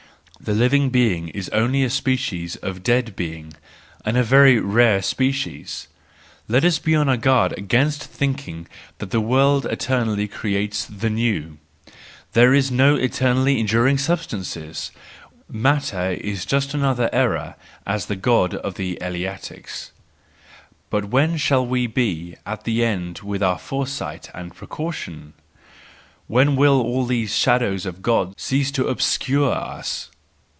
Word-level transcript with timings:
The 0.43 0.53
living 0.55 0.89
being 0.89 1.27
is 1.27 1.49
only 1.49 1.83
a 1.83 1.89
species 1.91 2.55
of 2.55 2.81
dead 2.81 3.15
being, 3.15 3.53
and 4.03 4.17
a 4.17 4.23
very 4.23 4.59
rare 4.59 5.03
species.— 5.03 5.87
Let 6.47 6.65
us 6.65 6.79
be 6.79 6.95
on 6.95 7.07
our 7.07 7.15
guard 7.15 7.53
against 7.59 8.03
thinking 8.03 8.67
that 8.97 9.11
the 9.11 9.21
world 9.21 9.67
eternally 9.67 10.27
creates 10.27 10.83
the 10.85 11.11
new. 11.11 11.59
There 12.33 12.53
are 12.55 12.61
no 12.71 12.95
eternally 12.95 13.59
enduring 13.59 13.99
substances; 13.99 14.89
matter 15.47 16.09
is 16.13 16.43
just 16.47 16.73
another 16.73 17.03
such 17.05 17.13
error 17.13 17.55
as 17.85 18.07
the 18.07 18.15
God 18.15 18.55
of 18.55 18.73
the 18.75 18.97
Eleatics. 18.99 19.91
But 20.89 21.05
when 21.05 21.37
shall 21.37 21.63
we 21.63 21.85
be 21.85 22.35
at 22.47 22.65
an 22.65 22.79
end 22.79 23.19
with 23.19 23.43
our 23.43 23.59
foresight 23.59 24.31
and 24.33 24.55
precaution! 24.55 25.33
When 26.25 26.55
will 26.55 26.81
all 26.81 27.05
these 27.05 27.37
shadows 27.37 27.85
of 27.85 28.01
God 28.01 28.33
cease 28.39 28.71
to 28.71 28.87
obscure 28.87 29.53
us 29.53 30.07